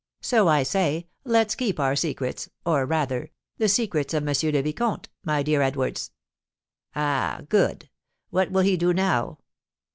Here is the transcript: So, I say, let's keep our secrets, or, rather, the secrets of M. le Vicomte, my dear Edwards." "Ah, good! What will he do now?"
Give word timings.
So, 0.23 0.47
I 0.47 0.63
say, 0.63 1.05
let's 1.25 1.53
keep 1.53 1.79
our 1.79 1.95
secrets, 1.95 2.49
or, 2.65 2.87
rather, 2.87 3.29
the 3.59 3.69
secrets 3.69 4.15
of 4.15 4.27
M. 4.27 4.33
le 4.51 4.61
Vicomte, 4.63 5.09
my 5.23 5.43
dear 5.43 5.61
Edwards." 5.61 6.09
"Ah, 6.95 7.41
good! 7.49 7.87
What 8.31 8.49
will 8.49 8.61
he 8.63 8.77
do 8.77 8.93
now?" 8.93 9.37